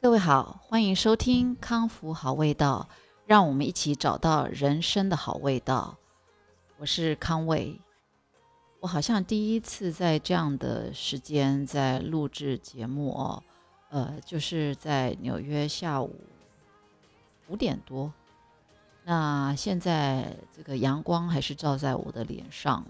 [0.00, 2.88] 各位好，欢迎收听康复好味道，
[3.26, 5.96] 让我们一起找到人生的好味道。
[6.76, 7.80] 我是康卫，
[8.78, 13.42] 我好像第一次在这样的时间在录制节目哦，
[13.90, 16.14] 呃，就是在纽约下午
[17.48, 18.12] 五点多。
[19.04, 22.86] 那现在这个阳光还是照在我的脸上，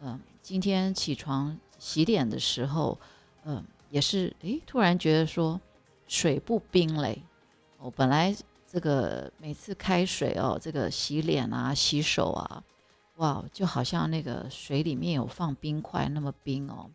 [0.00, 2.98] 嗯，今天起床洗脸的时候，
[3.44, 5.60] 嗯，也是诶，突然觉得说。
[6.10, 7.22] 水不冰嘞，
[7.78, 8.34] 我本来
[8.66, 12.64] 这个每次开水哦，这个洗脸啊、洗手啊，
[13.18, 16.90] 哇，就好像那个水里面有放冰块那么冰哦，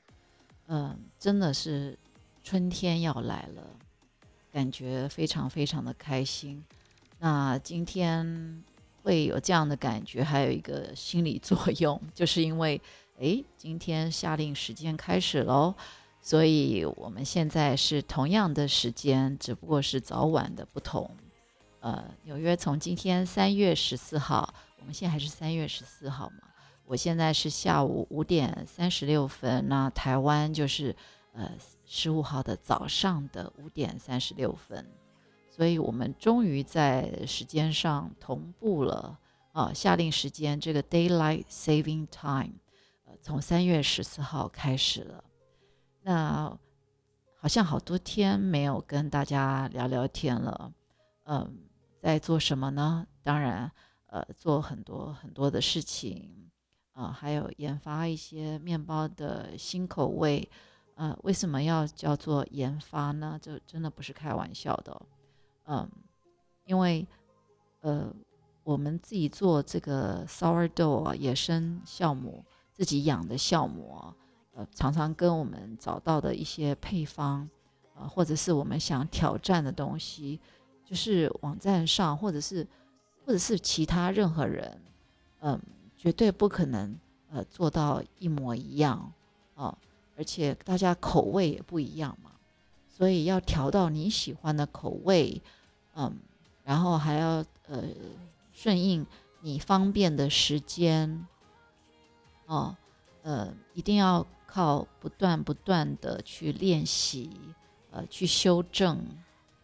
[0.67, 1.97] 嗯，真的是
[2.43, 3.65] 春天要来了，
[4.51, 6.61] 感觉非常非常的开心。
[7.17, 8.61] 那今天
[9.01, 12.81] 会有这样的感觉，还有一个心理作用，就是因为
[13.21, 15.73] 哎，今天下令时间开始喽。
[16.25, 21.07] 所以我们现在是同样的时间，只不过是早晚的不同。
[21.81, 26.49] 呃，纽约从今天三月十四号，我们现在还是三月十四号嘛？
[26.85, 30.95] 我现在是下午五点三十六分，那台湾就是
[31.33, 31.51] 呃
[31.85, 34.83] 十五号的早上的五点三十六分，
[35.51, 39.19] 所以我们终于在时间上同步了
[39.51, 39.71] 啊！
[39.71, 42.53] 下令时间这个 Daylight Saving Time，
[43.05, 45.23] 呃，从三月十四号开始了。
[46.07, 46.55] 那
[47.39, 50.71] 好像好多天没有跟大家聊聊天了，
[51.23, 51.57] 嗯，
[51.99, 53.07] 在做什么呢？
[53.23, 53.71] 当然，
[54.05, 56.51] 呃，做很多很多的事情，
[56.93, 60.47] 啊，还有研发一些面包的新口味，
[60.93, 63.39] 呃，为什么要叫做研发呢？
[63.41, 65.01] 这真的不是开玩笑的，
[65.65, 65.89] 嗯，
[66.65, 67.07] 因为，
[67.81, 68.13] 呃，
[68.63, 72.45] 我们自己做这个 sourdough 啊，野生酵母，
[72.75, 74.13] 自己养的酵母。
[74.57, 77.49] 呃，常常跟我们找到的一些配方，
[77.93, 80.39] 呃，或者是我们想挑战的东西，
[80.85, 82.65] 就是网站上，或者是，
[83.25, 84.81] 或者是其他任何人，
[85.41, 85.59] 嗯，
[85.97, 86.97] 绝对不可能，
[87.29, 89.11] 呃，做到一模一样，
[89.55, 89.77] 哦，
[90.15, 92.31] 而且大家口味也不一样嘛，
[92.87, 95.41] 所以要调到你喜欢的口味，
[95.95, 96.15] 嗯，
[96.63, 97.83] 然后还要呃
[98.53, 99.05] 顺应
[99.41, 101.27] 你方便的时间，
[102.45, 102.73] 哦，
[103.21, 104.25] 呃，一定要。
[104.45, 107.29] 靠不断不断的去练习，
[107.91, 109.03] 呃，去修正，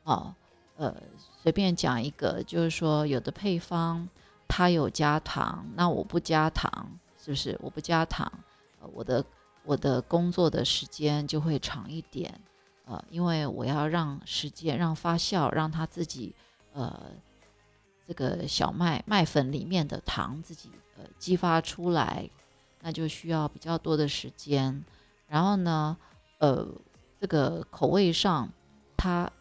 [0.03, 0.33] 哦，
[0.77, 0.95] 呃，
[1.41, 4.07] 随便讲一个，就是说有的配方
[4.47, 7.57] 它有加糖，那我不加糖，是不是？
[7.61, 8.31] 我不加糖，
[8.93, 9.23] 我的
[9.63, 12.33] 我的工作的时间就会长一点，
[12.85, 16.35] 呃，因为我要让时间让发酵，让它自己，
[16.73, 17.11] 呃，
[18.07, 22.29] 这个小麦麦粉里面的糖自己呃激发出来。
[22.81, 24.83] 那就需要比较多的时间，
[25.27, 25.95] 然后呢，
[26.39, 26.67] 呃，
[27.19, 28.51] 这个口味上，
[28.97, 29.31] 它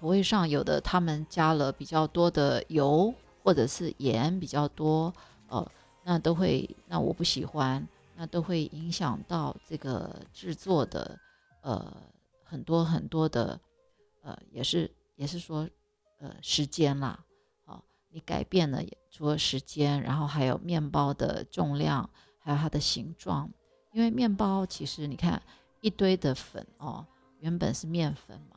[0.00, 3.12] 口味上有的他们加了比较多的油
[3.42, 5.12] 或者是盐比较多，
[5.48, 5.70] 呃，
[6.04, 11.18] 那都会，那我不喜欢，那都会影响到这个制作的，
[11.62, 11.94] 呃，
[12.42, 13.60] 很多很多的，
[14.22, 15.68] 呃，也是也是说，
[16.20, 17.22] 呃，时间啦，
[17.66, 22.08] 好，你改变了除了时间，然后还有面包的重量。
[22.48, 23.50] 还有它的形状，
[23.92, 25.40] 因为面包其实你看
[25.82, 27.04] 一堆的粉哦，
[27.40, 28.56] 原本是面粉嘛，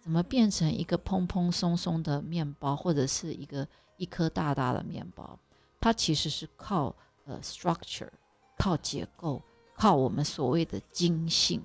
[0.00, 5.36] 怎么变成一个蓬蓬松松的面包，或者是一个一颗大大的面包？
[5.80, 6.94] 它其实是靠
[7.24, 8.08] 呃 structure，
[8.56, 9.42] 靠结构，
[9.74, 11.60] 靠我们所谓的筋性。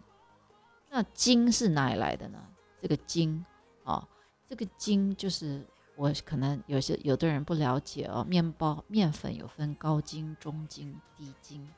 [0.89, 2.43] 那筋是哪里来的呢？
[2.81, 3.45] 这个筋
[3.83, 4.07] 哦，
[4.47, 5.63] 这个筋就是
[5.99, 11.69] 我可能有些有的人不了解哦，面包面粉有分高筋、中筋、低筋，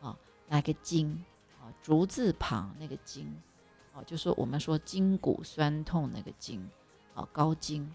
[0.00, 0.16] 啊，
[0.48, 1.22] 哪个筋
[1.60, 1.68] 啊？
[1.82, 3.30] 竹字旁那个筋，
[3.92, 6.66] 哦，就说我们说筋骨酸痛那个筋，
[7.12, 7.86] 啊，高筋。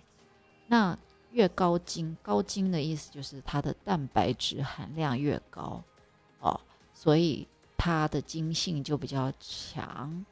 [0.68, 0.96] 那
[1.32, 5.84] 越高筋，高筋的意思就是它的蛋白质含量越高，
[6.42, 6.62] 哦，
[6.94, 10.24] 所以它的筋性就比较强。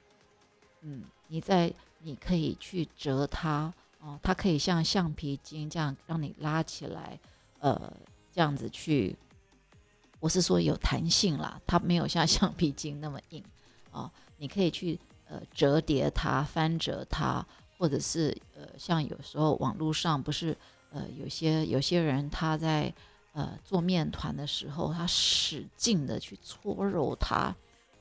[0.81, 3.73] 嗯，你在你可以去折它。
[3.99, 7.19] 哦，它可以像橡皮筋这样让你拉起来，
[7.59, 7.91] 呃，
[8.31, 9.15] 这样子去，
[10.19, 13.43] 我是说有弹性啦，它没有像 橡皮筋那么硬，
[13.91, 14.97] 哦，你可以去
[15.27, 17.45] 呃折叠它、翻折它，
[17.77, 20.55] 或者是呃像有时候网络上不是
[20.91, 22.93] 呃有些有些人他在
[23.33, 27.53] 呃做面团的时候，他使劲的去搓揉它，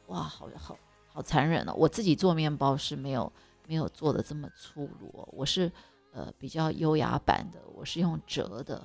[0.07, 0.79] 哇，好好
[1.13, 1.75] 好残忍哦！
[1.75, 3.33] 我自己做面包是没有。
[3.69, 5.71] 没有做的这么粗鲁，我是
[6.13, 8.83] 呃比较优雅版的，我是用折的，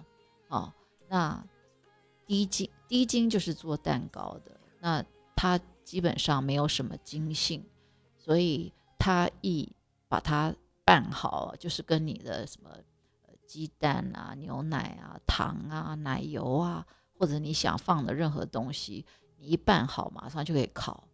[0.50, 0.74] 哦，
[1.08, 1.42] 那
[2.28, 5.02] 低筋低筋就是做蛋糕的，那
[5.38, 7.66] 它基本上没有什么筋性，
[8.18, 9.74] 所以它一
[10.10, 10.54] 把它
[10.84, 12.70] 拌好，就是跟你的什么
[13.48, 16.86] 鸡蛋啊、牛奶啊、糖啊、奶油啊，
[17.18, 19.06] 或者你想放的任何东西，
[19.38, 21.08] 你一拌好，马上就可以烤。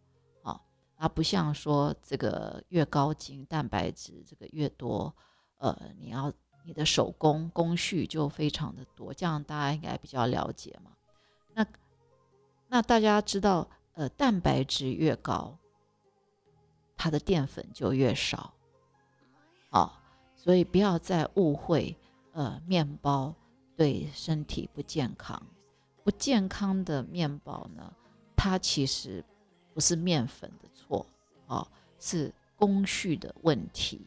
[0.99, 5.15] 好，而不像说这个越高筋蛋白质这个越多，
[5.57, 6.31] 呃，你要
[6.65, 10.91] 你的手工工序就非常的多，这样大家应该比较了解嘛。
[11.53, 11.65] 那
[12.67, 15.57] 那大家知道，呃，蛋白质越高。
[17.01, 18.53] 它的淀粉就越少，
[19.69, 20.03] 啊，
[20.35, 21.95] 所以不要再误会，
[22.33, 23.33] 呃，面包
[23.77, 25.41] 对身体不健康。
[26.03, 27.93] 不健康的面包呢，
[28.35, 29.23] 它其实
[29.73, 30.67] 不是面粉的
[31.49, 31.67] 哦，
[31.99, 33.99] 是工序的问题。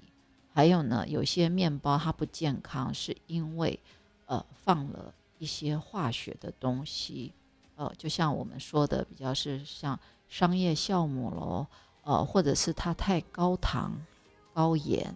[0.54, 3.78] 还有呢，有些面包它不健康，是因为
[4.26, 7.32] 呃放了一些化学的东西，
[7.76, 9.98] 呃，就像我们说的，比较是像
[10.28, 11.66] 商业酵母喽。
[12.04, 13.92] 呃，或者是它太高糖、
[14.52, 15.14] 高盐，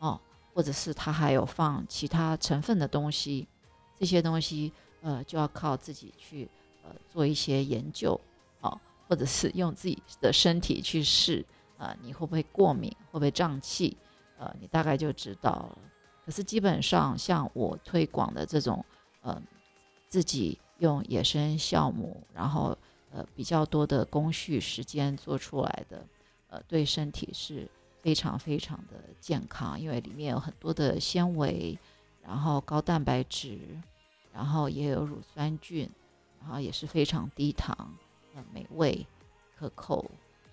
[0.00, 0.20] 哦，
[0.52, 3.46] 或者是它还有放其他成分的东西，
[3.96, 6.50] 这些东西呃就要靠自己去
[6.82, 8.20] 呃做一些研究，
[8.62, 8.80] 哦，
[9.12, 11.44] 或者是用自己的身体去试，
[11.76, 13.94] 啊，你会不会过敏，会不会胀气，
[14.38, 15.78] 呃，你大概就知道了。
[16.24, 18.82] 可是基本上像我推广的这种，
[19.20, 19.38] 呃，
[20.08, 22.74] 自己用野生酵母，然后。
[23.14, 26.02] 呃，比较多的工序时间做出来的，
[26.48, 27.68] 呃，对身体是
[28.00, 31.78] 非常非常的健康，因为里面有很多的纤维，
[32.22, 33.58] 然后高蛋白质，
[34.32, 35.90] 然后也有乳酸菌，
[36.40, 37.94] 然后也是非常低糖，
[38.34, 39.06] 呃，美味
[39.56, 40.10] 可口。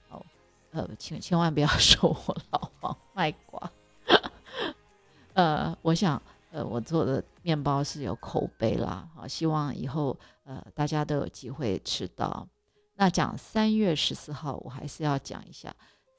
[0.09, 0.25] 哦，
[0.71, 3.71] 呃，请千万不要 说我老王卖瓜。
[5.33, 6.21] 呃，我想。
[6.51, 12.47] 呃，我做的面包是有口碑啦，好，希望以后呃大家都有机会吃到。
[12.95, 15.71] 那讲三月十四号，我还是要讲一下。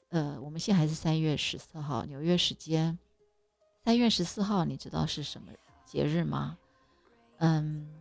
[0.07, 2.97] 呃，我们现在还是三月十四号，纽约时间
[3.83, 5.51] 三月十四号，你知道是什么
[5.83, 6.57] 节日吗？
[7.39, 8.00] 嗯，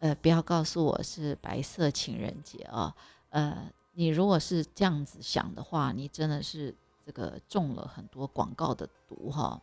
[0.00, 2.94] 呃，不要告诉我是白色情人节啊。
[3.30, 6.74] 呃，你如果是这样子想的话，你真的是
[7.04, 9.60] 这个中了很多广告的毒哈。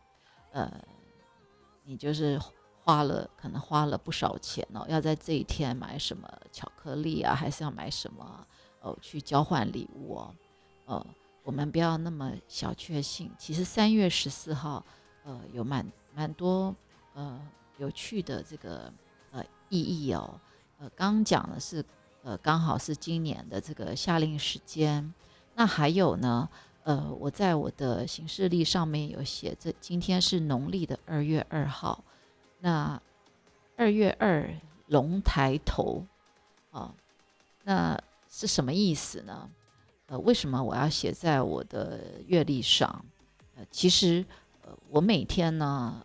[0.52, 0.70] 呃。
[1.88, 2.36] 你就是
[2.82, 8.44] 花了，可能花了不少钱哦，要在这一天买什么巧克力啊，还是要买什么
[8.80, 10.34] 哦去交换礼物哦？
[10.86, 11.06] 呃，
[11.44, 13.30] 我们不要那么小确幸。
[13.38, 14.84] 其实三月十四号，
[15.22, 16.74] 呃，有蛮蛮多
[17.14, 17.40] 呃
[17.78, 18.92] 有趣的这个
[19.68, 20.40] 意义哦。
[20.78, 21.84] 呃，刚讲的是
[22.22, 25.12] 呃刚好是今年的这个夏令时间，
[25.54, 26.48] 那还有呢？
[26.84, 32.04] 呃，我在我的行事历上面有写，这今天是农历的二月二号。
[32.60, 33.00] 那
[33.76, 34.48] 二月二
[34.86, 36.06] 龙抬头
[36.70, 36.94] 啊，
[37.64, 39.50] 那是什么意思呢？
[40.06, 43.04] 呃，为什么我要写在我的月历上？
[43.56, 44.24] 呃，其实
[44.62, 46.04] 呃，我每天呢，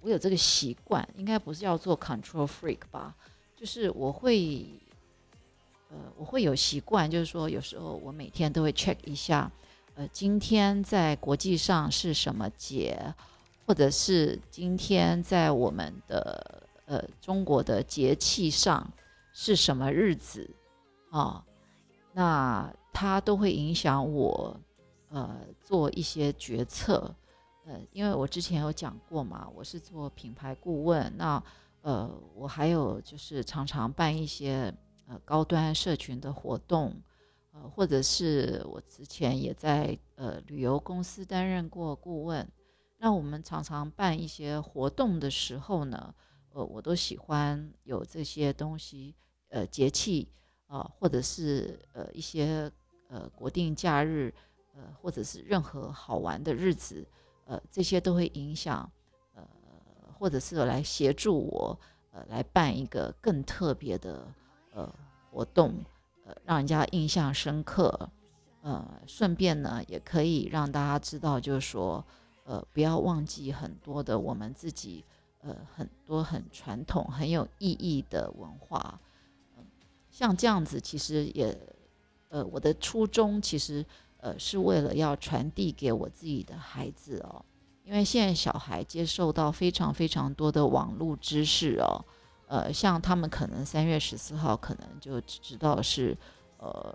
[0.00, 3.14] 我有这个习惯，应该不是要做 control freak 吧？
[3.56, 4.64] 就是我会，
[5.90, 9.50] 呃，我会有习惯，就是说有时候我每天都会 check 一下。
[9.96, 12.98] 呃，今天在国际上是什么节，
[13.66, 18.90] 或者是今天在我们的呃中国的节气上
[19.34, 20.48] 是什么日子
[21.10, 21.44] 啊？
[22.12, 24.56] 那它都会影响我
[25.10, 27.14] 呃做一些决策。
[27.64, 31.42] 呃，因为我之前有讲过嘛，我是做品牌顾问，那
[31.82, 34.74] 呃我还有就是常常办一些
[35.06, 36.94] 呃高端社群的活动。
[37.52, 42.48] 呃，或者是我之前也在呃旅游公司担任过顾问，
[42.98, 46.14] 那我们常常办一些活动的时候呢，
[46.52, 49.16] 呃，我都喜欢有这些东西，
[49.48, 50.28] 呃，节气
[50.68, 52.70] 啊，或者是呃一些
[53.08, 54.32] 呃国定假日，
[54.72, 57.04] 呃，或者是任何好玩的日子，
[57.50, 58.88] 呃，这些都会影响，
[59.34, 59.42] 呃，
[60.16, 61.76] 或者是来协助我，
[62.12, 64.24] 呃，来办一个更特别的
[64.72, 64.88] 呃
[65.32, 65.74] 活动。
[66.24, 68.08] 呃让人家印象深刻，
[68.62, 72.04] 呃，顺便呢，也可以让大家知道，就是说，
[72.44, 75.04] 呃，不要忘记很多的我们自己，
[75.40, 79.00] 呃，很多很传统、很有意义的文化。
[80.08, 81.58] 像这样子，其实也，
[82.28, 83.84] 呃，我的初衷其实，
[84.20, 87.44] 呃，是为了要传递给我自己的孩子哦，
[87.84, 92.04] 因为现在小孩接受到非常非常多的网络知识哦。
[92.46, 96.16] 呃，像他们可能三月十四号可能就只知道是，
[96.58, 96.94] 呃，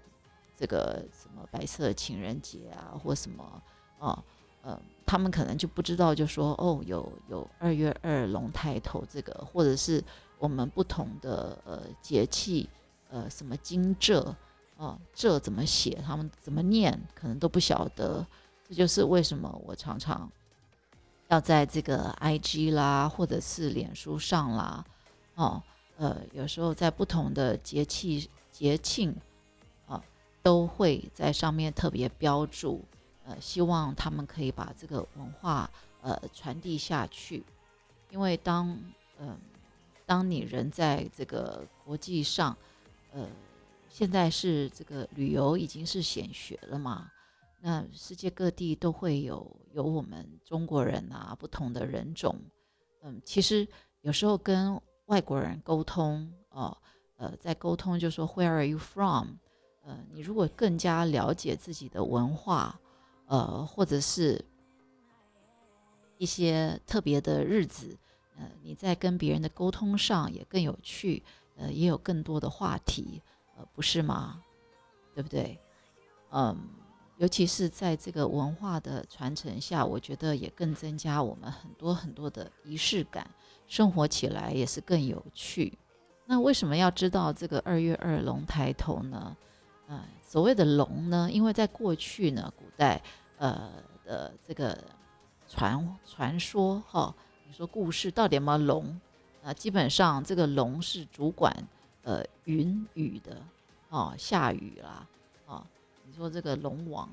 [0.55, 3.63] 这个什么白色情人节啊，或什么
[3.97, 4.23] 啊，
[4.61, 10.03] 呃，他们可能就不知道，就说哦，有有二月二龙抬头这个，或者是
[10.37, 12.69] 我们不同的呃节气，
[13.09, 14.35] 呃，什么惊蛰
[14.77, 18.25] 哦，这怎么写，他们怎么念，可能都不晓得。
[18.67, 20.29] 这就是为什么我常常
[21.27, 24.83] 要在这个 IG 啦，或者是脸书上啦，
[25.35, 25.61] 哦，
[25.97, 29.15] 呃，有时候在不同的节气节庆，
[29.87, 30.03] 啊，
[30.41, 32.83] 都会在上面特别标注，
[33.23, 35.69] 呃，希望他们可以把这个文化
[36.01, 37.45] 呃传递下去，
[38.09, 38.77] 因为当
[39.19, 39.37] 嗯，
[40.05, 42.57] 当你人在这个国际上，
[43.13, 43.27] 呃，
[43.97, 47.09] 现在是这个旅游已经是显学了嘛。
[47.61, 52.37] 那世界各地都会有有我们中国人啊，不同的人种，
[53.03, 53.65] 嗯，其实
[54.01, 56.77] 有时候跟外国人沟通，哦，
[57.15, 59.29] 呃，在沟通就说 Where are you from？
[59.83, 62.77] 呃，你如果更加了解自己的文化，
[63.27, 64.43] 呃，或者是
[66.17, 67.97] 一些特别的日子，
[68.35, 71.23] 呃，你在跟别人的沟通上也更有趣，
[71.55, 73.21] 呃，也有更多的话题，
[73.55, 74.41] 呃，不是吗？
[75.13, 75.59] 对不对？
[76.31, 76.57] 嗯。
[77.17, 83.25] 尤其是在这个文化的传承下，我觉得也更增加我们很多很多的仪式感，
[83.67, 85.77] 生活起来也是更有趣。
[86.25, 89.33] 那为什么要知道这个二月二龙抬头呢？
[89.87, 93.01] 呃，所谓的龙呢，因为在过去呢，古代
[93.37, 93.71] 呃
[94.03, 94.77] 的这个
[95.47, 97.15] 传传说哈，
[97.47, 98.99] 你说故事到底有没有龙？
[99.41, 101.55] 啊，基本上这个龙是主管
[102.05, 103.41] 呃云雨的
[103.89, 105.05] 哦，下雨啦。
[105.47, 105.61] 哦，
[106.05, 107.09] 你说这个龙王，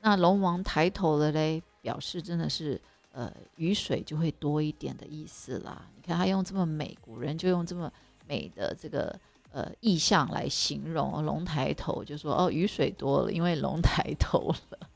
[0.00, 2.80] 那龙王抬头了嘞，表示真的是
[3.12, 5.82] 呃雨水就会多一点的意思啦。
[5.94, 7.92] 你看他用这么美，古人就用这么
[8.26, 9.16] 美的这个
[9.52, 14.88] 呃意象来形容龙抬头，就说哦雨水多了，因为龙抬头了。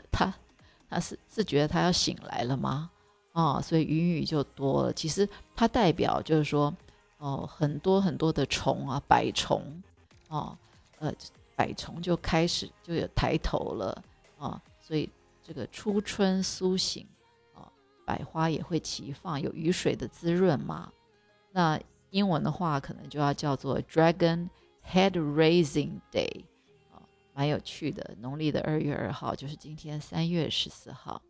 [0.12, 0.32] 他
[0.90, 2.90] 他是是觉得他要醒来了吗？
[3.32, 4.92] 哦，所以云雨就多了。
[4.92, 6.74] 其实它代表就是说
[7.18, 9.82] 哦很多很多的虫啊，百虫
[10.28, 10.56] 哦
[10.98, 11.12] 呃。
[11.58, 14.04] 百虫就开始就有抬头了
[14.38, 15.10] 啊，所以
[15.42, 17.04] 这个初春苏醒
[17.52, 17.66] 啊，
[18.06, 20.88] 百花也会齐放，有雨水的滋润嘛。
[21.50, 21.76] 那
[22.10, 24.48] 英文的话，可能就要叫做 Dragon
[24.88, 26.44] Head Raising Day
[26.92, 27.02] 啊，
[27.34, 28.14] 蛮有趣的。
[28.20, 31.20] 农历的二月二号就是今天三月十四号。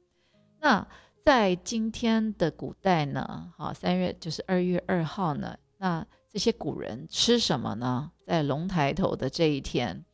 [0.60, 0.86] 那
[1.24, 8.12] 在今天的古代呢，好，三月就是二月二号呢，那这些古人吃什么呢？
[8.26, 10.04] 在龙抬头的这一天。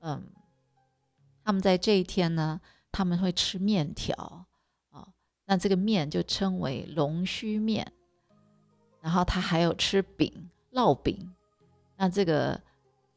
[0.00, 0.22] 嗯，
[1.42, 2.60] 他们在这一天呢，
[2.92, 4.44] 他们会吃面条
[4.90, 5.08] 啊，
[5.46, 7.90] 那这个面就称为龙须面，
[9.00, 11.34] 然后他还有吃饼烙饼，
[11.96, 12.60] 那这个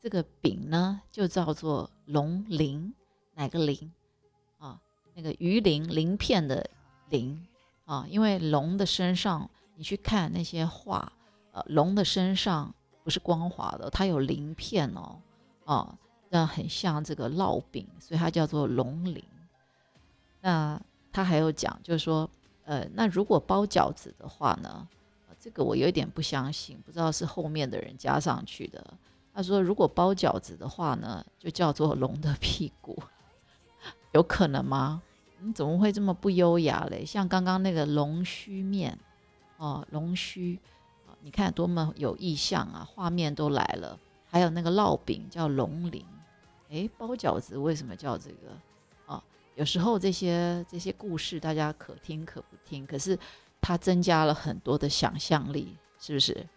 [0.01, 2.93] 这个饼呢就叫做龙鳞，
[3.33, 3.91] 哪个鳞
[4.57, 4.79] 啊？
[5.13, 6.69] 那个鱼鳞鳞片的
[7.09, 7.45] 鳞
[7.85, 11.11] 啊，因为龙的身上，你去看那些画，
[11.67, 12.73] 龙的身上
[13.03, 15.19] 不是光滑的，它有鳞片哦，
[15.65, 15.97] 啊。
[16.29, 19.23] 那很像这个烙饼，所以它叫做龙鳞。
[20.41, 20.77] 那
[21.09, 22.29] 他还有讲，就是说，
[22.65, 24.85] 呃，那如果包饺子的话呢，
[25.39, 28.85] 这个我有一点不相信，不知道是后面的人加上去的。
[29.33, 33.01] 他说，如果包饺子的话呢，就叫做龙的屁股，
[34.11, 35.01] 有可能吗？
[35.39, 37.05] 你怎么会这么不优雅嘞？
[37.05, 38.99] 像刚刚那个龙须面，
[39.55, 40.59] 哦，龙须，
[41.27, 43.99] 你看多么有意象啊，画面都来了。
[44.29, 46.05] 还有那个烙饼叫龙鳞。
[46.69, 48.57] 哎，包饺子为什么叫这个？
[49.13, 49.21] 啊，
[49.55, 53.19] 有时候这些这些故事大家可听可不听，可是
[53.59, 56.47] 它增加了很多的想象力，是不是？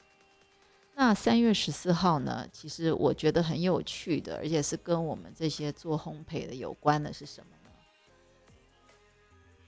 [0.94, 2.46] 那三月十四号呢？
[2.52, 7.70] 其实我觉得很有趣的，而且是跟我们这些做烘焙的有关的是什么呢？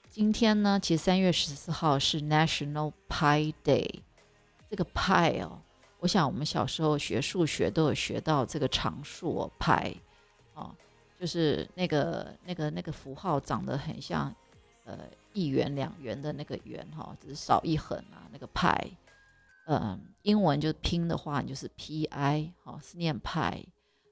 [0.08, 4.02] 今天呢，其实三月十四号是 National Pie Day。
[4.72, 5.60] 这个派哦，
[5.98, 9.94] 我想我们小时候学数学都有学到这个常数，派。
[10.54, 10.74] 哦，
[11.20, 14.34] 就是那个那个那个符号长得很像，
[14.86, 15.00] 呃，
[15.34, 18.24] 一元两元的那个元哈，只是少一横啊。
[18.32, 18.90] 那个派，
[19.66, 23.62] 嗯，英文就拼的话就是 P I，好是念派，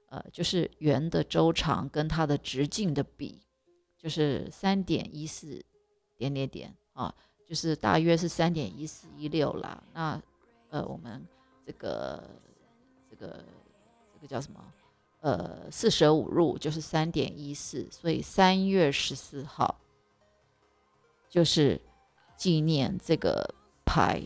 [0.09, 3.41] 呃，就是圆的周长跟它的直径的比，
[3.97, 5.65] 就是三点一四
[6.19, 7.11] 点点点啊，
[7.49, 9.81] 就是大约是三点一四一六啦。
[9.93, 10.21] 那
[10.71, 11.25] 呃，我们
[11.65, 12.23] 这个
[13.09, 13.45] 这个
[14.13, 14.59] 这个叫什么？
[15.19, 19.79] 呃，四舍五入就是三点一四，所以三月十四号
[21.29, 21.79] 就是
[22.35, 23.53] 纪念这个
[23.85, 24.19] 派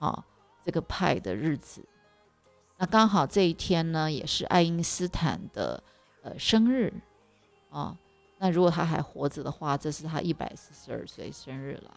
[0.00, 0.26] 啊，
[0.64, 1.84] 这个派的日子。
[2.78, 5.80] 那刚好这一天呢，也是爱因斯坦的
[6.22, 6.92] 呃生日
[7.70, 7.96] 啊。
[8.38, 11.96] 那如果他还活着的话，这是他一百四十二岁生日了。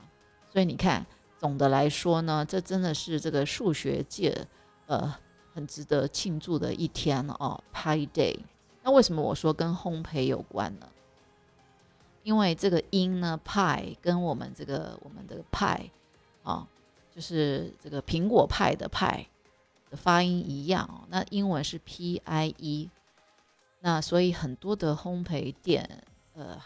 [0.51, 1.03] 所以你看，
[1.45, 4.47] 总的来说呢，这真的是这个数学界
[4.87, 5.15] 呃。
[5.55, 8.37] 很值得庆祝的一天哦，Pi Day。
[8.83, 10.87] 那为什么我说跟烘焙有关呢？
[12.23, 15.89] 因为这个音呢，派跟我们这个我们的派
[16.43, 16.67] 啊，
[17.09, 19.25] 就是这个苹果派的派
[19.89, 21.07] 的发音一样。
[21.07, 22.89] 那英文是 P I E，
[23.79, 26.61] 那所以很多的烘焙店、呃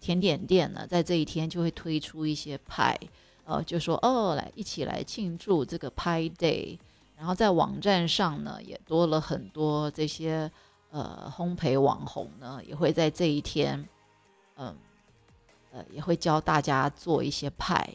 [0.00, 2.98] 甜点店呢，在这一天就会推出一些派，
[3.44, 6.78] 呃，就说哦，来一起来庆祝这个派 day。
[7.16, 10.50] 然后在网站上呢，也多了很多这些
[10.90, 13.88] 呃烘焙网红呢，也会在这一天，
[14.56, 14.76] 嗯。
[15.74, 17.88] 呃，也会教大家做一些派，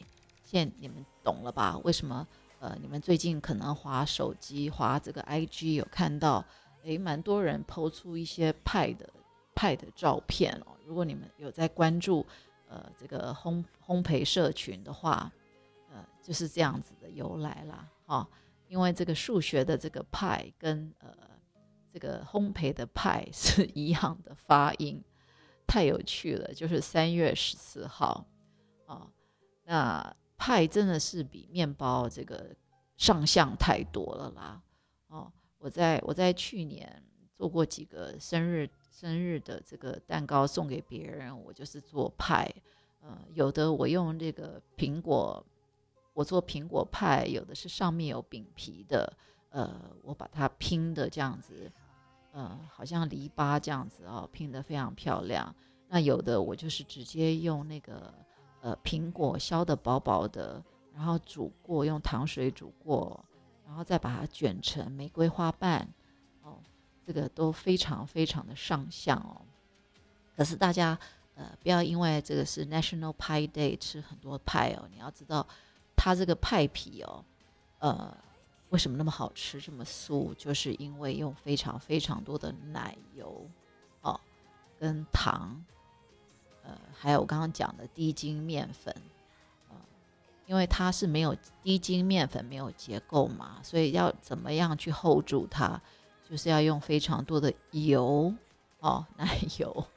[0.44, 1.78] 现在你们懂了吧？
[1.84, 2.26] 为什么？
[2.60, 6.44] 呃，你们最近可能滑手机、滑这个 IG 有看到，
[6.82, 9.08] 诶，蛮多人抛出一些派的
[9.54, 10.74] 派的照片哦。
[10.88, 12.26] 如果你们有在关注
[12.68, 15.32] 呃这个烘烘焙社群的话，
[15.92, 18.28] 呃，就是这样子的由来啦，哈。
[18.68, 21.16] 因为这个数学的这个派跟呃
[21.92, 25.04] 这个烘焙的派是一样的发音。
[25.66, 28.26] 太有趣了，就是三月十四号，
[28.86, 29.12] 啊，
[29.66, 32.56] 那派真的是比面包这个
[32.96, 34.62] 上相太多了啦，
[35.08, 37.04] 哦，我在我在去年
[37.36, 38.66] 做过几个生日
[39.00, 42.52] 生日的这个蛋糕送给别人，我就是做派，
[43.00, 45.46] 呃，有的我用这个苹果，
[46.14, 49.14] 我做苹果派，有的是上面有饼皮的，
[49.52, 51.72] 呃，我把它拼的这样子。
[52.32, 55.56] 呃，好像篱笆这样子哦，拼得非常漂亮。
[55.88, 58.12] 那有的我就是直接用那个
[58.62, 63.24] 呃苹果削的薄薄的，然后煮过，用糖水煮过，
[63.64, 65.88] 然后再把它卷成玫瑰花瓣，
[67.08, 69.42] 这个都非常非常的上相哦。
[70.36, 71.00] 可是大家
[71.36, 75.48] 呃不要因为这个是 National Pie Day 吃很多派哦，你要知道
[75.96, 77.24] 它这个派皮哦，
[77.80, 78.18] 呃。
[78.70, 80.34] 为什么那么好吃，这么酥？
[80.34, 83.50] 就是因为用非常非常多的奶油，
[84.02, 84.20] 哦，
[84.78, 85.64] 跟糖，
[86.66, 88.94] 呃，还有我刚刚讲的低筋面粉，
[89.70, 89.76] 呃，
[90.48, 91.34] 因为它是没有
[91.64, 95.82] 低筋面粉，没有结构嘛，所以要怎么样去 hold 住它，
[96.30, 98.34] 就是要用非常多的油，
[98.80, 99.88] 哦， 奶油，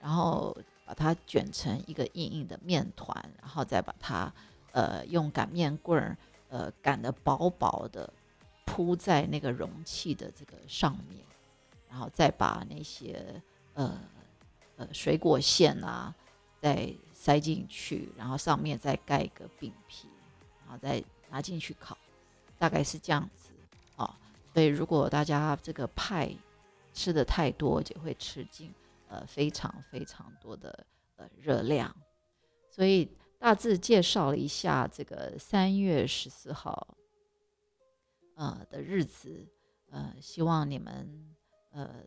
[0.00, 4.32] 然后把它卷成一个硬硬的面团，然后再把它，
[4.72, 6.16] 呃，用擀面棍儿。
[6.54, 8.12] 呃，擀的薄薄的，
[8.66, 11.24] 铺在那个容器的这个上面，
[11.88, 13.98] 然后再把那些呃
[14.76, 16.14] 呃水果馅啊，
[16.60, 20.08] 再塞进去，然后上面再盖一个饼皮，
[20.60, 21.96] 然后再拿进去烤，
[22.58, 23.51] 大概是这样子。
[24.52, 26.34] 所以如果大家这个派
[26.92, 28.72] 吃的太多，就会吃进
[29.08, 30.86] 呃非常非常多的
[31.16, 31.94] 呃热量，
[32.70, 33.08] 所以。
[33.42, 36.96] 大致介绍了一下这个三月十四号，
[38.36, 39.44] 呃的日子，
[39.90, 41.34] 呃，希望你们
[41.72, 42.04] 呃，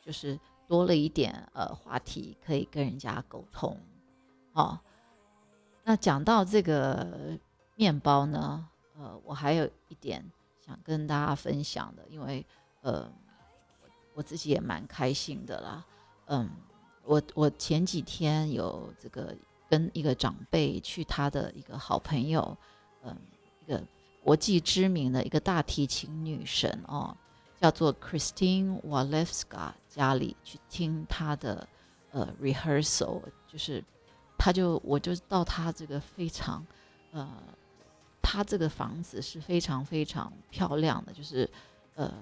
[0.00, 3.76] 就是多了一点呃话题可以跟人家沟通，
[4.52, 4.78] 哦。
[5.82, 7.36] 那讲到这个
[7.74, 10.24] 面包呢，呃，我还有一点
[10.68, 12.46] 想跟大家分享的，因为
[12.82, 13.10] 呃，
[14.14, 15.84] 我自己也蛮开心的啦，
[16.26, 16.48] 嗯，
[17.02, 19.34] 我我前几天有这个。
[19.70, 22.56] 跟一个长辈去他的一个好朋友，
[23.02, 23.14] 嗯，
[23.60, 23.84] 一个
[24.24, 27.14] 国际知名的一个大提琴女神哦，
[27.60, 31.68] 叫做 Christine Walewska 家里去听她的
[32.12, 33.84] 呃 rehearsal，就是
[34.38, 36.66] 他就我就到他这个非常
[37.12, 37.28] 呃，
[38.30, 41.48] 他这个房子是非常非常漂亮的，就是
[41.94, 42.12] 呃，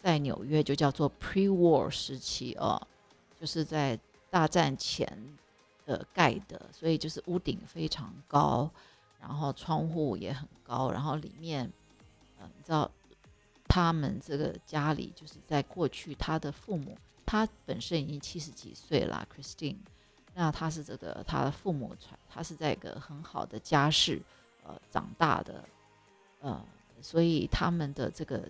[0.00, 2.80] 在纽约就叫做 pre-war 时期哦，
[3.40, 3.98] 就是在
[4.30, 5.06] 大战前。
[5.86, 8.70] 呃，盖的，所以就是屋顶非常高，
[9.18, 11.68] 然后窗户也很高，然后里面，
[12.38, 12.88] 呃，你知道，
[13.66, 16.96] 他们这个家里就是在过去，他的父母，
[17.26, 19.78] 他本身已经七十几岁了，Christine，
[20.32, 24.22] 那他是这个他的父母传，他是在一个很好的家世，
[24.90, 25.64] 长大的，
[26.40, 26.64] 呃，
[27.00, 28.48] 所以他们的这个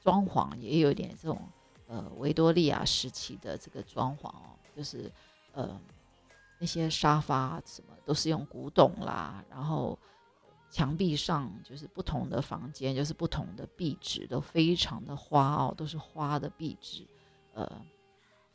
[0.00, 1.40] 装潢也有点这种，
[1.86, 5.10] 呃，维多利亚时期的这个装潢哦，就是，
[5.52, 5.80] 呃。
[6.58, 9.98] 那些沙发什么都是用古董啦，然后
[10.70, 17.04] 墙壁上就是不同的房间，就是不同的壁纸，都非常的花哦，都是花的壁纸，
[17.52, 17.68] 呃，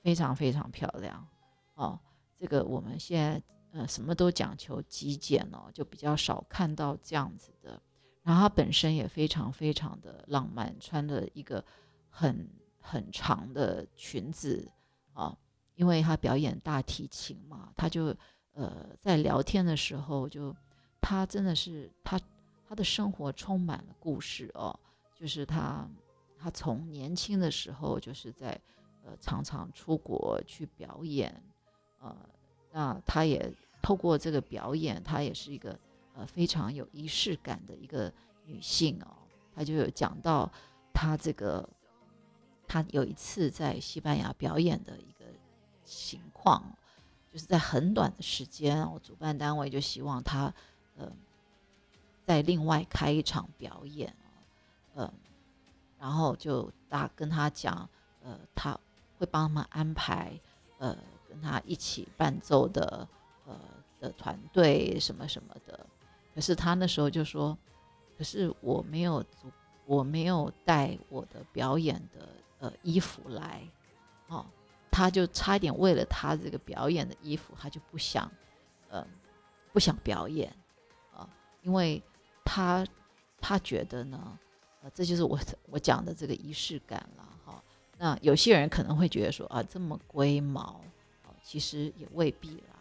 [0.02, 1.28] 非常非常漂亮
[1.76, 2.00] 哦。
[2.40, 7.82] 这个我们现在呃什么都讲求极简哦，就比较少看到这样子的。
[8.24, 11.64] 然后他本身也非常非常的浪漫，穿了一个
[12.10, 12.50] 很
[12.80, 14.70] 很长的裙子
[15.14, 15.38] 啊。
[15.76, 18.16] 因为他表演大提琴嘛，他就
[18.54, 20.56] 呃在聊天的时候就
[21.00, 22.20] 他真的是他
[22.68, 24.78] 他的生活充满了故事哦，
[25.16, 25.88] 就是他
[26.36, 28.60] 他从年轻的时候就是在
[29.04, 31.44] 呃常常出国去表演，
[32.00, 32.28] 呃，
[32.72, 33.52] 那她也
[33.82, 35.78] 透过这个表演，她也是一个
[36.16, 38.12] 呃非常有仪式感的一个
[38.46, 39.08] 女性哦。
[39.56, 40.52] 她就有讲到
[40.94, 41.68] 她这个，
[42.68, 45.26] 她有一次在西班牙表演的一个
[45.84, 46.64] 情况，
[47.32, 50.54] 就是在很短的时间哦，主办单位就希望她
[50.96, 51.12] 呃
[52.26, 54.16] 再另外开一场表演
[54.96, 55.12] 嗯。
[56.00, 57.90] 然后就大跟他讲，
[58.24, 58.80] 呃，他
[59.18, 60.40] 会帮他们安排，
[60.78, 60.96] 呃，
[61.38, 63.08] 跟他一起伴奏的，
[63.46, 63.60] 呃
[64.00, 65.86] 的团队什么什么的。
[66.34, 67.58] 可是他那时候就说，
[68.18, 69.52] 可是我没有足，
[69.86, 72.28] 我没有带我的表演的
[72.60, 73.62] 呃衣服来，
[74.28, 74.46] 哦，
[74.90, 78.30] 他就差一点为了他这个表演的衣服，他就不想，
[78.90, 79.06] 呃，
[79.72, 80.52] 不想表演，
[81.16, 81.30] 啊，
[81.62, 82.02] 因为
[82.44, 82.86] 他
[83.40, 84.38] 他觉得呢。
[84.84, 85.38] 呃这就是我
[85.72, 87.64] 我讲的这个仪式感了哈。
[87.98, 90.80] 那有些人可能会觉得说啊，这么龟毛，
[91.48, 92.76] 其实也未必啦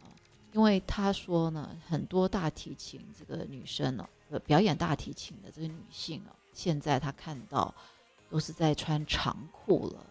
[0.00, 0.06] 啊。
[0.52, 7.74] 因为他说呢，很多大提琴这个女生哦，呃，表演大提琴的这个女性哦，现在她看到
[8.30, 10.06] 都是在穿长裤了。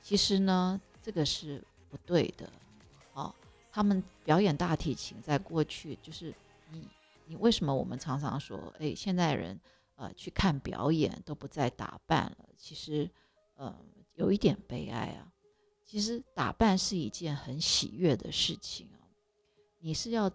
[0.00, 2.48] 其实呢，这个是不对的
[3.12, 3.34] 啊。
[3.72, 6.32] 他们表演大提琴，在过去就是
[6.70, 6.86] 你
[7.26, 9.58] 你为什么我们常常说，哎，现在人。
[9.96, 13.06] 呃，去看表演都不再打扮了，其实，
[13.56, 13.76] 呃，
[14.14, 15.28] 有一点悲哀啊。
[15.90, 19.02] 其实打扮是一件很喜悦的事情啊。
[19.80, 20.30] 你是要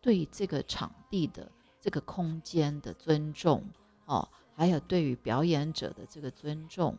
[0.00, 3.64] 对这个场地的这个空间的尊重
[4.04, 6.96] 哦，还有对于表演者的这个尊重，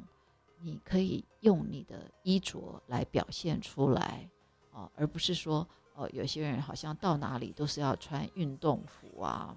[0.60, 4.30] 你可以用你的衣着来表现出来
[4.74, 9.56] 哦，而不是说哦，有些人好像到哪里都是要穿运动服啊。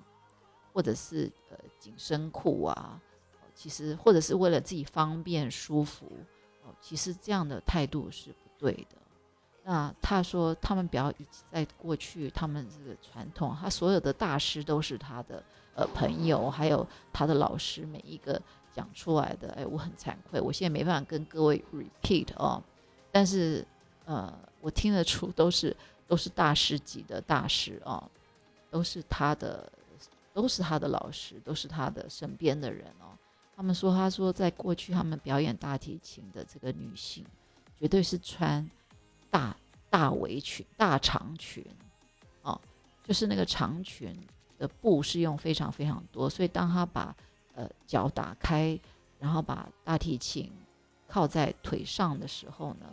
[0.72, 3.00] 或者是呃紧身裤啊，
[3.54, 6.10] 其实或者是为了自己方便舒服
[6.64, 8.96] 哦，其实这样的态度是不对的。
[9.62, 15.42] 那他说他们表以在过去他们这个传统，他所有的大师都是他的
[15.74, 18.40] 呃朋友，还有他的老师，每一个
[18.72, 22.62] 讲出来的，哎，我很惭愧，我现在没办法跟各位 repeat 哦，
[23.12, 23.66] 但是
[24.04, 25.74] 呃，我听得出都是
[26.06, 28.02] 都是大师级的大师哦，
[28.70, 29.70] 都是他的。
[30.34, 33.14] 都是他的老师，都是他的身边的人哦。
[33.56, 37.24] 他们说，他说，在过去他们表演大提琴的这个女性，
[37.78, 38.68] 绝对是穿
[39.30, 39.56] 大
[39.88, 41.64] 大围裙、大长裙，
[42.42, 42.60] 哦，
[43.04, 44.16] 就是那个长裙
[44.58, 47.14] 的布是用非常非常多，所以当他把
[47.54, 48.78] 呃脚打开，
[49.20, 50.50] 然后把大提琴
[51.06, 52.86] 靠在腿上的时候呢，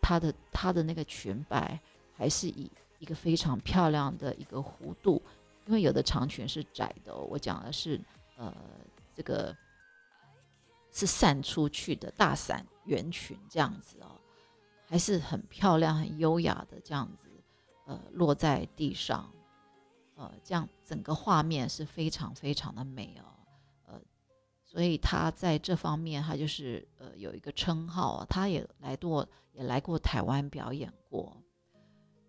[0.00, 1.78] 她的她的那个裙摆
[2.16, 5.22] 还是以一个非常漂亮的一个弧度。
[5.66, 8.00] 因为有的长裙是窄的，我讲的是，
[8.36, 8.52] 呃，
[9.14, 9.56] 这个
[10.92, 14.20] 是散出去的大伞圆裙这样子哦，
[14.86, 17.28] 还是很漂亮、很优雅的这样子，
[17.86, 19.28] 呃，落在地上，
[20.14, 23.24] 呃，这样整个画面是非常非常的美哦，
[23.86, 24.00] 呃，
[24.64, 31.36] 所以他在这方面他就是呃有一个称号，他也来过也来过台湾表演过，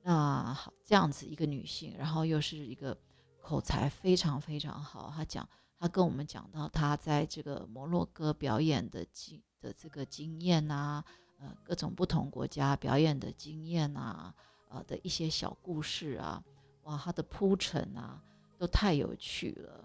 [0.02, 2.98] 那好这样子一个女性，然后又是一个。
[3.46, 5.46] 口才非常非常好，她讲，
[5.84, 11.04] 他跟我们讲到他在这个摩洛哥表演的经的这个经验呐，
[11.42, 14.32] 呃，各种不同国家表演的经验呐，
[14.70, 16.42] 呃的一些小故事啊，
[16.84, 18.18] 哇，他的铺陈啊，
[18.58, 19.84] 都太有趣了。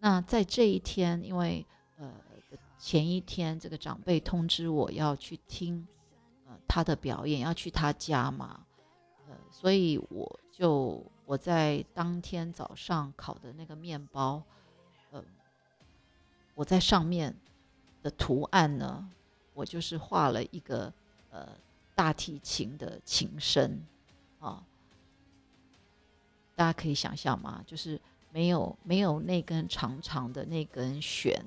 [0.00, 1.64] 那在这一天，因为
[1.96, 2.12] 呃
[2.78, 5.88] 前一天这个长辈通知我要去听
[6.46, 8.66] 呃他的表演，要去他家嘛，
[9.26, 11.02] 呃，所以我就。
[11.24, 14.42] 我在当天早上烤的那个面包，
[15.12, 15.22] 呃，
[16.54, 17.34] 我在上面
[18.02, 19.08] 的图案呢，
[19.54, 20.92] 我就是画了一个
[21.30, 21.48] 呃
[21.94, 23.80] 大提琴的琴声
[24.40, 24.64] 啊，
[26.56, 27.62] 大家可以想象吗？
[27.66, 28.00] 就是
[28.32, 31.40] 没有没有那根长长的那根弦，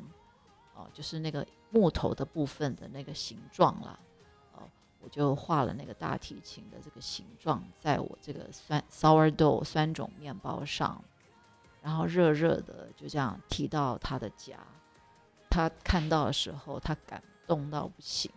[0.75, 3.99] 哦，就是那个木头的部分的那个形状啦。
[5.01, 10.99] 我就画了那个大提琴的这个形状，在我这个酸 sourdough 酸种面包上，
[11.85, 14.57] 然后热热的就这样提到他的家。
[15.51, 18.31] 他看到的时候，他感动到不行。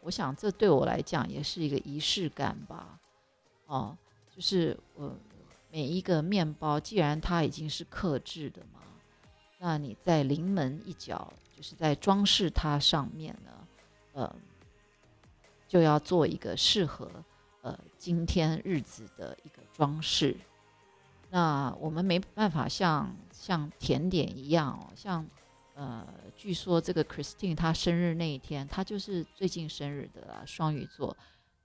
[0.00, 2.98] 我想这对我来讲也是一个仪式感吧。
[3.66, 3.94] 哦，
[4.34, 5.14] 就是呃，
[5.70, 8.80] 每一个面包，既然它已经是克制的嘛，
[9.58, 13.68] 那你在临门一脚，就是在装饰它上面呢，
[14.14, 14.36] 呃。
[15.68, 17.10] 就要做一个适合
[17.60, 20.34] 呃今天日子的一个装饰。
[21.30, 25.26] 那我们没办法像像甜点一样哦，像
[25.74, 31.16] 呃，据说这个 Christine 她生日那一天，她就是最近生日的，双鱼座。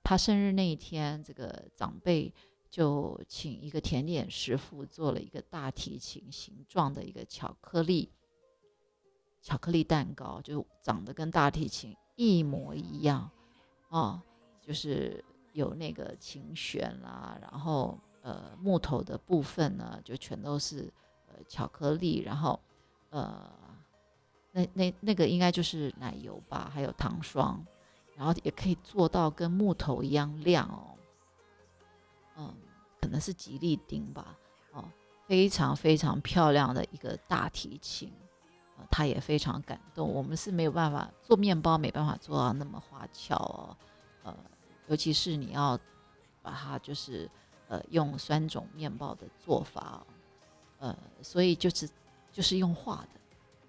[0.03, 2.31] 她生日那一天，这个长辈
[2.69, 8.09] 就请一个甜点师傅做了一个大提琴形状的一个巧克力
[9.41, 13.29] 巧克力蛋糕，就长得跟大提琴一模一样
[13.89, 14.21] 哦，
[14.61, 15.23] 就是
[15.53, 20.91] 有那个琴弦啦，然后呃木头的部分呢，就全都是
[21.27, 22.59] 呃巧克力，然后
[23.11, 23.47] 呃
[24.51, 27.63] 那那那个应该就是奶油吧，还有糖霜。
[28.15, 30.93] 然后也可以做到跟木头一样亮哦，
[32.37, 32.55] 嗯，
[33.01, 34.37] 可能是吉利丁吧，
[34.71, 34.85] 哦，
[35.25, 38.13] 非常非常漂亮的一个大提琴，
[38.91, 40.07] 他也非常感动。
[40.07, 43.75] 我们是没有办法做面包，没办法做到那么花俏哦，
[44.21, 44.37] 呃，
[44.85, 45.75] 尤其是你要
[46.43, 47.27] 把它就是
[47.73, 50.05] 呃用酸种面包的做法，
[50.77, 51.89] 呃，所以就是
[52.31, 53.19] 就是用画的，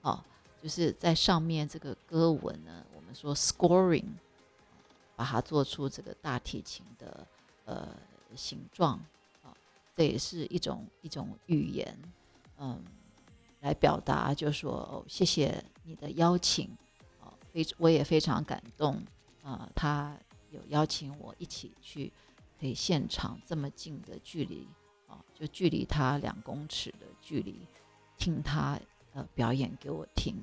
[0.03, 0.23] 哦，
[0.63, 4.13] 就是在上面这个歌文呢，我们说 scoring。
[5.17, 7.25] 把它做出这个大提琴的
[7.67, 7.89] 呃
[8.35, 8.99] 形状
[9.45, 9.55] 啊，
[9.95, 11.97] 这也是一种一种语言，
[12.59, 12.83] 嗯，
[13.61, 16.69] 来表达，就说，谢谢你的邀请，
[17.21, 19.01] 哦，非我也非常感动
[19.45, 20.19] 啊，他
[20.51, 22.13] 有邀请我一起去，
[22.59, 24.69] 可以现场这么近的距离
[25.07, 27.67] 啊，就距离他两公尺的距离，
[28.17, 28.79] 听他
[29.13, 30.37] 呃表演给我听，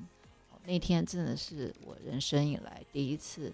[0.64, 3.52] 那天真的是我人生以来第一次。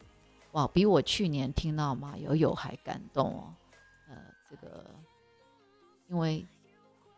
[0.52, 3.54] 哇，比我去年听到马友友还感动哦！
[4.08, 4.16] 呃，
[4.48, 4.90] 这个
[6.08, 6.44] 因为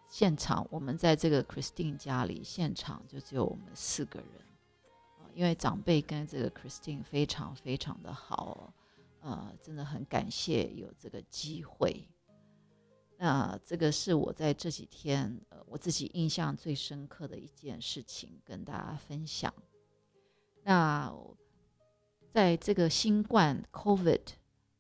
[0.08, 4.28] 现场我们在这个 Christine 家里，现场就只有我们四个人
[5.20, 5.30] 啊。
[5.32, 8.72] 因为长辈跟这个 Christine 非常非常的好，
[9.20, 12.08] 呃，真的很感谢有这个机会。
[13.18, 19.52] 那这个是我在这几天呃我自己印象最深刻的一件事情，跟大家分享。
[20.64, 21.12] 那。
[22.32, 24.20] 在这个新冠 COVID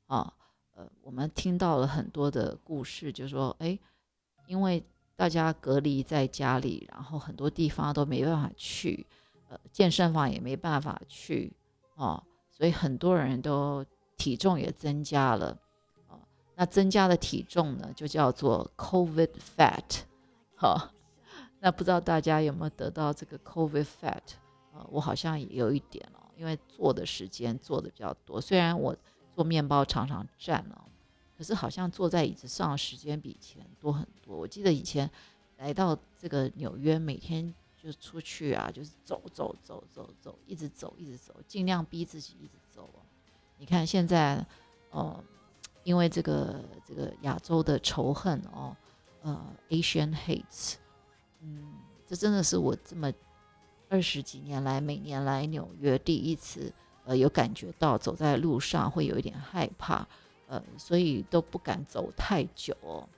[0.06, 0.32] 啊，
[0.76, 3.76] 呃，我们听到了很多的故事，就说，哎，
[4.46, 9.04] 因为大家隔离在家里，然后很多地方都没办法去，
[9.48, 11.52] 呃，健身房也没办法去，
[11.96, 12.22] 哦，
[12.52, 13.84] 所以很多人都
[14.20, 15.58] 体重也增加了，
[16.06, 16.20] 啊，
[16.54, 20.02] 那增加的体重呢，就叫做 COVID fat，
[20.54, 20.92] 好，
[21.60, 24.20] 那不知道大家有没有得到这个 COVID fat？
[24.74, 26.20] 呃，我好像也有一点了。
[26.36, 28.96] 因为坐的时间坐的比较多，虽然我
[29.34, 30.84] 做面包常常站哦，
[31.36, 34.36] 可是好像坐在椅子上时间比以前多很多。
[34.36, 35.10] 我记得以前
[35.58, 42.56] 来到这个纽约，每天就出去啊，就是走走走走走，一直走一直走，尽量逼自己一直。
[43.60, 44.44] 你看现在，
[44.90, 45.22] 哦，
[45.84, 48.74] 因为这个这个亚洲的仇恨哦，
[49.20, 50.76] 呃，Asian hates，
[51.40, 51.74] 嗯，
[52.08, 53.12] 这真的是我这么。
[53.92, 56.72] 二十几年来，每年来纽约第一次，
[57.04, 60.06] 呃，有感觉到走在路上会有一点害怕，
[60.46, 63.08] 呃，所以都不敢走太久哦，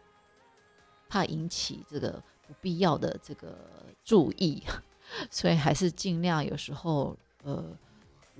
[1.10, 2.12] 怕引起这个
[2.46, 3.54] 不必要的这个
[4.02, 4.62] 注意，
[5.30, 7.76] 所以还是尽量有时候，呃，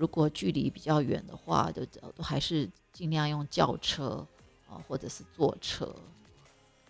[0.03, 4.27] 如果距离比较远的话，就都还是尽量用轿车
[4.67, 5.95] 啊，或者是坐车。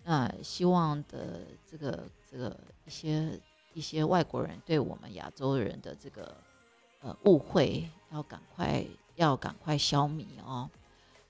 [0.02, 3.40] 那希望的这个这个一些。
[3.76, 6.32] 一些外国人对我们亚洲人的这个
[7.00, 10.70] 呃误会，要赶快要赶快消弭哦。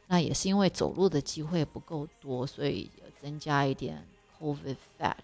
[0.07, 4.07] 那也是因为走路的机会不够多，所以增加一点
[4.39, 5.15] COVID fat。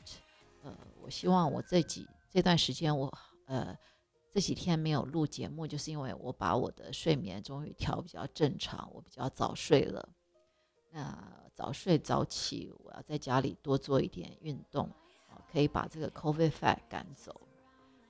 [0.64, 3.12] 呃，我希望我这几这段时间我
[3.44, 3.76] 呃
[4.32, 10.08] 这几天没有录节目，就是因为我把我的睡眠终于调比较正常，我比较早睡了。
[10.90, 11.16] 那
[11.54, 14.90] 早睡早起，我要在家里多做一点运动。
[15.52, 17.40] 可以把这个 COVID fat 赶走。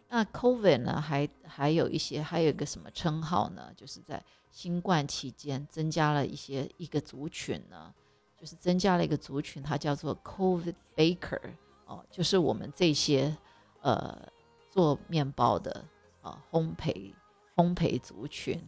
[0.09, 3.73] 那 COVID 呢，还还有一些，还有一个什么称号呢？
[3.75, 7.95] 就是在新冠期间增加了一些一个族群呢，
[8.37, 11.41] 就是增加了一个族群，它叫做 COVID baker
[11.87, 13.35] 哦，就是我们这些
[13.81, 14.29] 呃
[14.69, 15.83] 做面包的
[16.23, 17.13] 啊烘焙
[17.57, 18.63] 烘焙族群，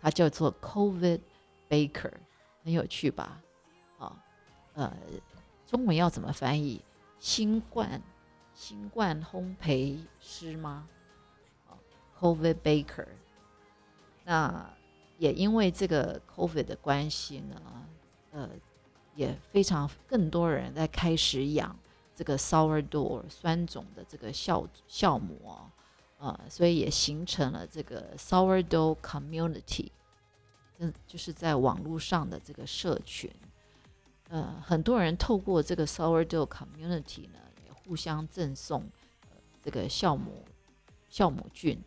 [0.00, 1.20] 它叫做 COVID
[1.68, 2.12] baker，
[2.64, 3.42] 很有趣吧？
[3.98, 4.16] 啊
[4.74, 4.92] 呃，
[5.66, 6.80] 中文要怎么翻译？
[7.18, 8.00] 新冠，
[8.54, 10.88] 新冠烘焙师吗？
[11.68, 11.74] 啊
[12.18, 13.08] ，Covid Baker。
[14.24, 14.70] 那
[15.18, 17.60] 也因为这个 Covid 的关系呢，
[18.30, 18.48] 呃，
[19.16, 21.76] 也非常更多人在开始养
[22.14, 25.36] 这个 Sourdough 酸种的这个酵酵母
[26.18, 29.90] 呃，所以也形成了这个 Sourdough Community，
[30.78, 33.30] 嗯，就是在网络上的这个社群。
[34.28, 38.82] 呃，很多人透过这个 Sourdough Community 呢，也互相赠送
[39.30, 40.44] 呃这个酵母
[41.10, 41.82] 酵母菌，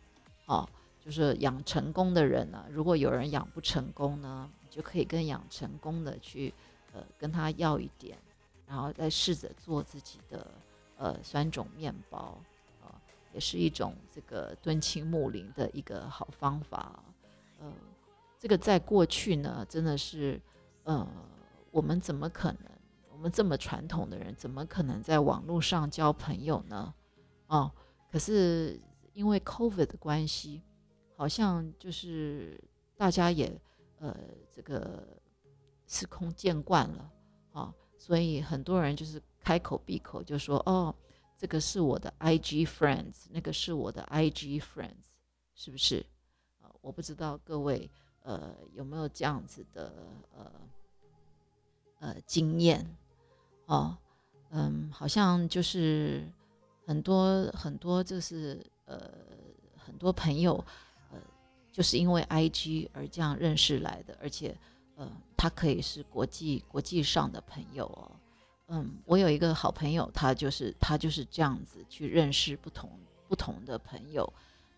[0.46, 0.68] 哦，
[0.98, 6.52] 就是养成功的人呢，如果有人养不成功呢，就可以跟养成功的去
[6.92, 8.18] 呃跟他要一点，
[8.66, 10.50] 然后再试着做自己的
[10.96, 12.36] 呃酸种面包，
[13.32, 17.02] 也是一种这个敦亲睦邻的一个好方法。
[17.58, 17.72] 呃，
[18.38, 20.40] 这个在过去呢，真的是，
[20.84, 21.06] 呃，
[21.70, 22.72] 我们怎么可能？
[23.10, 26.92] 我们这么传统的人，怎么可能在网络上交朋友呢？
[27.46, 27.70] 哦，
[28.10, 28.80] 可是
[29.12, 30.60] 因为 COVID 的关系，
[31.16, 32.60] 好像就是
[32.96, 33.56] 大家也
[34.00, 34.16] 呃
[34.50, 35.06] 这个
[35.86, 37.12] 司空见惯了
[37.52, 40.92] 啊，所以很多人就是开口闭口就说哦，
[41.42, 45.10] 这个是我的 IG friends，那个是我的 IG friends，
[45.56, 46.06] 是不是？
[46.60, 47.90] 呃，我不知道各位
[48.22, 49.92] 呃有没有这样子的
[50.30, 50.52] 呃
[51.98, 52.86] 呃经验
[53.66, 53.98] 哦，
[54.50, 56.24] 嗯，好像就是。
[56.84, 59.08] 很多很多就是呃
[59.76, 60.52] 很多朋友
[61.12, 61.18] 呃
[61.70, 64.56] 就是因为 I G 而这样认识来的，而且
[64.96, 68.10] 呃他可以是国际国际上的朋友哦。
[68.68, 72.90] 嗯，我有一个好朋友，他就是他就是这样子去认识不同
[73.28, 74.30] 不同的朋友。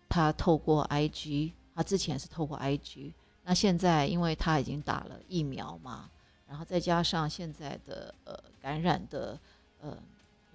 [0.09, 6.09] 他透过 I G，他之前是透过 I G，那现在因为他已经打了疫苗嘛，
[6.47, 9.39] 然后再加上现在的呃感染的
[9.81, 9.97] 呃。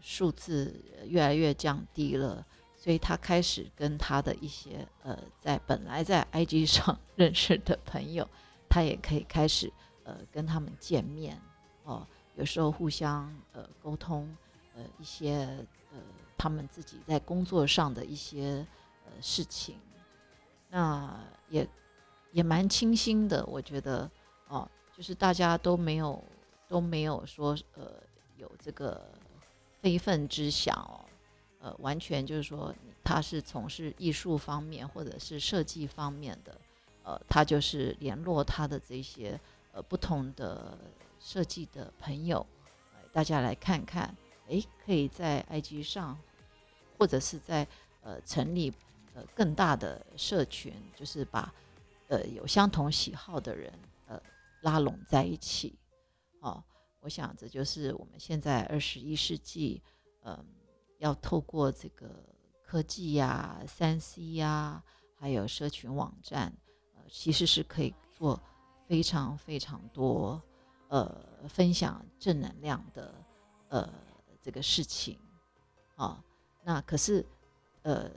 [0.02, 2.42] 数字越来越降低了，
[2.74, 8.26] 所以他开始跟他的一些呃，在本来在 IG 上 认识的朋友，
[8.66, 9.70] 他也可以开始
[10.04, 11.38] 呃跟他们见面
[11.84, 12.06] 哦。
[12.40, 14.34] 有时候互相呃沟通
[14.74, 15.46] 呃一些
[15.92, 15.98] 呃
[16.36, 18.66] 他们自己在工作上的一些
[19.04, 19.78] 呃事情，
[20.70, 21.68] 那也
[22.32, 24.10] 也蛮清新的，我觉得
[24.48, 26.24] 哦，就是大家都没有
[26.66, 28.02] 都没有说呃
[28.36, 29.00] 有这个。
[29.82, 31.00] 非分之想哦，
[31.58, 32.70] 呃，完全就是说
[33.02, 36.54] 他是从事艺术方面或者是设计方面的，
[37.02, 39.40] 呃，他就是联络他的这些
[39.72, 40.76] 呃不同的
[41.20, 42.44] 设计的朋友，
[43.12, 44.16] 大家来看看，
[44.48, 46.18] 诶，可以在 IG 上
[46.98, 47.64] 或者是在
[48.02, 48.72] 呃成立
[49.14, 51.54] 呃更大的社群，就是把
[52.08, 53.72] 呃有相同喜好的人
[54.06, 54.20] 呃
[54.62, 55.78] 拉拢在一起，
[56.40, 56.64] 哦。
[57.02, 59.80] 我想，这就是我们现在二十一世纪，
[60.22, 60.44] 嗯，
[60.98, 62.22] 要透过这个
[62.62, 64.84] 科技呀、三 C 呀，
[65.16, 66.52] 还有社群网站，
[66.94, 68.38] 呃，其实是可以做
[68.86, 70.42] 非常非常多，
[70.90, 71.10] 呃，
[71.48, 73.14] 分享正能量的，
[73.68, 73.90] 呃，
[74.42, 75.18] 这个事情，
[75.96, 76.22] 啊，
[76.62, 77.24] 那可是，
[77.82, 78.08] 呃，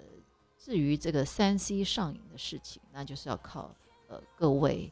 [0.57, 3.73] 至于这个三 C 上瘾的事情，那就是要靠
[4.07, 4.91] 呃各位，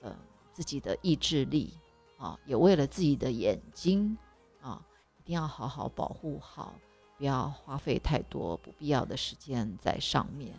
[0.00, 0.16] 呃，
[0.52, 1.78] 自己的意志力。
[2.18, 4.16] 啊，也为了自己的眼睛
[4.62, 4.82] 啊，
[5.18, 6.74] 一定要好好保护好，
[7.18, 10.56] 不要花费太多不必要的时间在上面。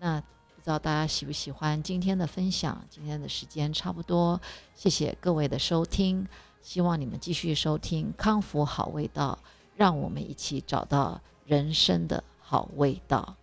[0.00, 0.20] 那
[0.66, 2.84] 不知道大家喜不喜欢今天的分享？
[2.90, 4.40] 今天的时间差不多，
[4.74, 6.26] 谢谢各位的收听，
[6.60, 9.38] 希望你们继续收听康复好味道，
[9.76, 13.36] 让我们一起找到人生的好味道。